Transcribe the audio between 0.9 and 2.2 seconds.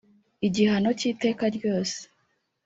cy iteka ryose